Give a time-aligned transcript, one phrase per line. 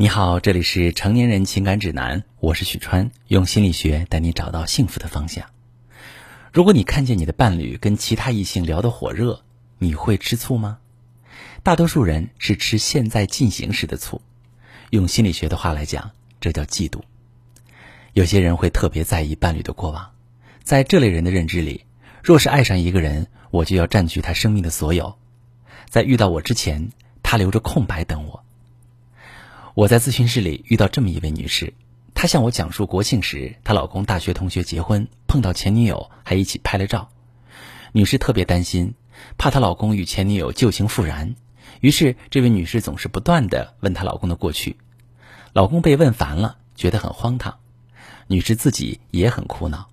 [0.00, 5.44] 你好，这里是成年人情感指南，我是许川，用心理学带你找到幸福的方向。
[6.54, 9.42] 如果你看见你的伴侣跟其他异性聊得火热，
[9.76, 10.78] 你会吃醋吗？
[11.62, 14.22] 大多数人是吃现在进行时的醋，
[14.88, 17.00] 用心理学的话来讲，这叫嫉妒。
[18.14, 20.12] 有些人会特别在意伴侣的过往，
[20.62, 21.84] 在这类人的认知里，
[22.22, 25.18] 若是爱上一个人，我就要占据他生命的所有，
[25.90, 26.88] 在遇到我之前，
[27.22, 28.42] 他留着空白等我。
[29.74, 31.74] 我在咨询室里遇到这么一位女士，
[32.12, 37.08] 她向我讲述国庆时她老公大学同学结婚，碰到前女友还一起拍了照。
[37.92, 38.94] 女士特别担心，
[39.38, 41.36] 怕她老公与前女友旧情复燃，
[41.80, 44.76] 于是这位女士总是不断的问她老公的过去。
[45.52, 47.58] 老公被问烦了，觉得很荒唐。
[48.26, 49.88] 女士自己也很苦恼，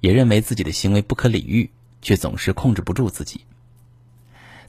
[0.00, 1.70] 也认为自己的行为不可理喻，
[2.00, 3.40] 却总是控制不住自己。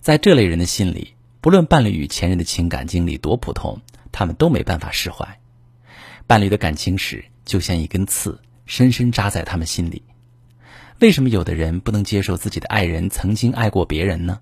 [0.02, 3.82] 在这类人的心里，不论伴侣与前任的情感经历多普通。
[4.12, 5.40] 他们都没办法释怀，
[6.26, 10.04] 伴侣的感情史就像一根刺，深深扎在他们心里。
[11.00, 14.40] 为什么有的人不能接受自己的爱人曾经爱过别人呢？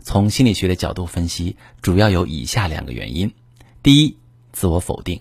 [0.00, 3.32] 从心理学的角度分析，主要有以下两个原因：
[3.82, 4.16] 第一，
[4.52, 5.20] 自我否定。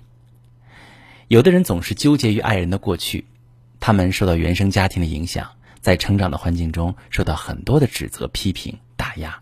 [1.28, 3.26] 有的人总是纠结于爱人的过去，
[3.80, 5.50] 他们受到原生家庭的影响，
[5.82, 9.40] 在成长的环境中受到很多的指责、批评、打压，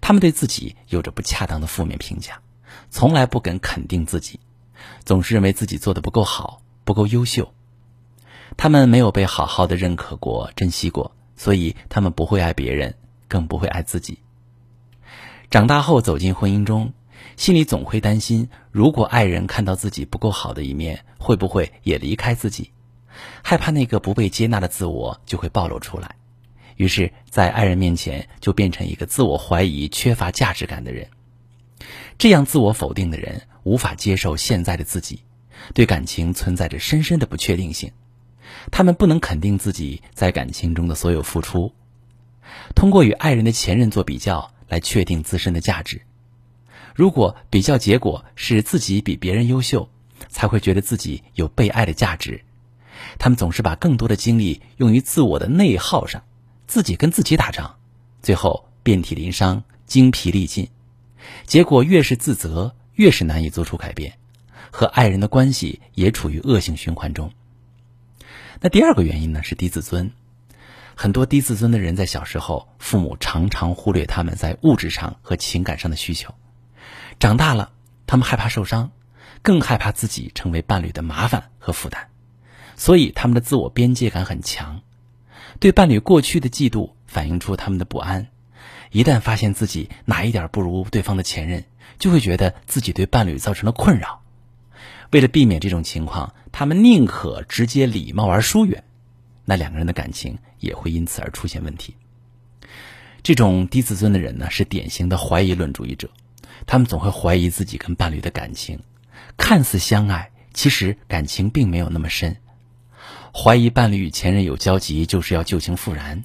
[0.00, 2.40] 他们对自己有着不恰当的负面评价。
[2.90, 4.40] 从来不敢肯定自己，
[5.04, 7.52] 总是认为自己做的不够好、不够优秀。
[8.56, 12.94] 他们没有被好好的认可过、珍惜过，所以他们不会爱别人，
[13.28, 14.20] 更不会爱自己。
[15.50, 16.92] 长大后走进婚姻中，
[17.36, 22.72] 心里总会担心：如果爱人看到自己不够好的一面，会不会也离开自己？
[23.42, 26.16] 害怕那个不被接纳的自我就会暴露出来，
[26.76, 31.08] 于是，在爱人面前就变成一个自我怀疑、缺乏价值感的人。
[32.18, 35.22] 这样自我否定的人无法接受现在的自己，
[35.74, 37.92] 对感情存在着深深的不确定性。
[38.70, 41.72] 他们不能肯定自己在感情中的所有付出，
[42.74, 46.02] 通过与爱人的前任做比较来确定自身的价值。
[46.94, 49.90] 如果比较结果是自己比别人优秀，
[50.28, 52.42] 才会觉得自己有被爱的价值。
[53.18, 56.22] 他们总是把更多的精力用于自我的内耗上，
[56.66, 57.76] 自己跟自己打仗，
[58.22, 60.68] 最后遍体鳞伤、精疲力尽。
[61.46, 64.18] 结果越是自责，越是难以做出改变，
[64.70, 67.32] 和爱人的关系也处于恶性循环中。
[68.60, 70.12] 那第二个原因呢是低自尊，
[70.94, 76.34] 很多低自尊的人在小时候，父母常常忽略他们在物质上和情感上的需求，
[77.18, 77.72] 长大了，
[78.06, 78.90] 他们害怕受伤，
[79.42, 82.08] 更害怕自己成为伴侣的麻烦和负担，
[82.76, 84.80] 所以他们的自我边界感很强，
[85.60, 88.28] 对伴侣过去的嫉妒反映出他们的不安。
[88.90, 91.64] 一旦发现自己哪一点不如对方的前任，
[91.98, 94.22] 就会觉得自己对伴侣造成了困扰。
[95.10, 98.84] 为了避免这种情况，他们宁可直接礼貌而疏远，
[99.44, 101.94] 那两个人的感情也会因此而出现问题。
[103.22, 106.10] 这种低自尊的人呢，是典型的怀疑论主义者，
[106.66, 108.80] 他们总会怀疑自己跟伴侣的感情，
[109.36, 112.36] 看似相爱，其实感情并没有那么深。
[113.32, 116.24] 怀疑伴侣与前任有交集，就是要旧情复燃。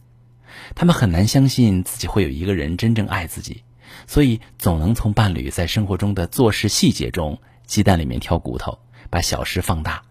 [0.76, 3.64] 他们很难相信自己会有一个人真正爱自己，
[4.08, 8.80] 所以总能从伴侣在生活中的做事细节中鸡蛋里面挑骨头，
[9.10, 10.04] 把小事放大，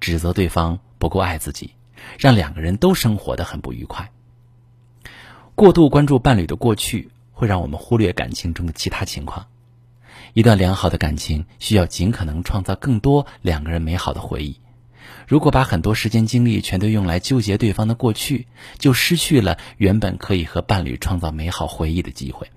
[0.00, 1.74] 指责对方不够爱自己，
[2.18, 4.10] 让两个人都生活的很不愉快。
[5.54, 9.46] 过度关注伴侣的过去，会让我们忽略感情中的其他情况。
[10.34, 14.60] 一段良好的感情需要尽可能创造更多两个人美好的回忆。
[15.26, 18.46] 如果把很多时间精力全都用来纠结对方的过去，
[18.78, 22.50] 就失去了原本可以和伴侣创造美好回忆的机会。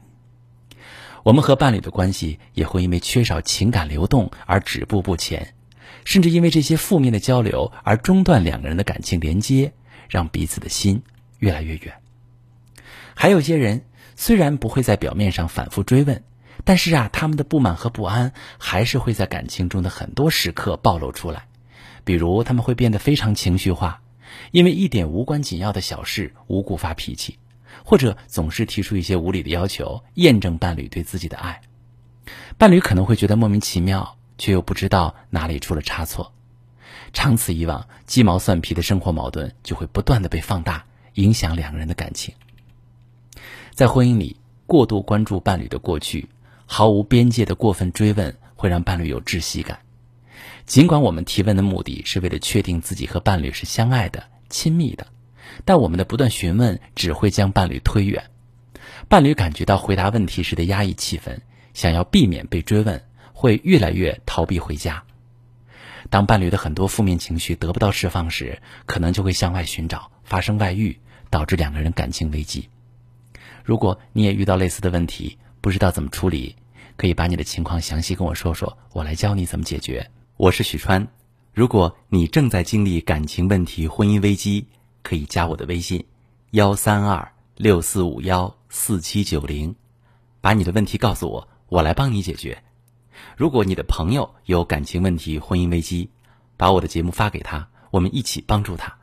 [1.24, 5.54] 我们和伴侣的关系也会因为缺少情感流动而止步不前，
[6.06, 9.74] 甚至因为这些负面的交流而中断两个人的感情连接，
[10.08, 11.04] 让彼此的心
[11.40, 11.96] 越来越远。
[13.16, 13.84] 还有些人
[14.16, 16.24] 虽然不会在表面上反复追问，
[16.64, 21.49] 但是啊，他们的不满和不安还是会在感情中的很多时刻暴露出来。
[22.04, 24.02] 比如他们会变得非常情绪化，
[24.52, 27.38] 因为一点无关紧要的小事无故发脾气，
[27.84, 31.62] 或者总是提出一些无理的要求，验证伴侣对自己的爱。
[32.58, 36.34] 伴侣可能会觉得莫名其妙，却又不知道哪里出了差错。
[37.12, 40.86] 长此以往，鸡毛蒜皮的生活矛盾就会不断的被放大，
[41.16, 42.36] 影响两个人的感情。
[43.74, 44.38] 在婚姻里，
[44.68, 46.30] 过度关注伴侣的过去，
[46.66, 49.80] 毫无边界的过分追问，会让伴侣有窒息感。
[50.66, 55.08] 尽管我们提问的目的是为了确定自己和伴侣是相爱的、亲密的，
[55.66, 58.30] 但我们的不断询问只会将伴侣推远。
[59.08, 61.40] 伴侣感觉到回答问题时的压抑气氛，
[61.74, 63.04] 想要避免被追问，
[63.34, 65.04] 会越来越逃避回家。
[66.10, 71.00] 当伴侣的很多负面情绪得不到释放时，可能就会向外寻找，发生外遇，
[71.30, 72.70] 导致两个人感情危机。
[73.64, 76.56] 如果你也遇到类似的问题，不知道怎么处理，
[76.96, 80.10] 可以把你的情况详细跟我说说，我来教你怎么解决。
[80.40, 81.06] 我是许川，
[81.54, 84.68] 如果你正在经历感情问题、婚姻危机，
[85.04, 86.06] 可以加我的微信：
[86.52, 89.76] 幺三二六四五幺四七九零，
[90.40, 92.64] 把你的问题告诉我，我来帮你解决。
[93.36, 96.10] 如果你的朋友有感情问题、婚姻危机，
[96.56, 98.98] 把我的节目发给他，我们一起帮助他。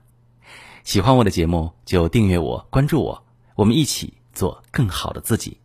[0.84, 5.60] 喜欢我的节目就订阅我、关注我，我们一起做更好的自己。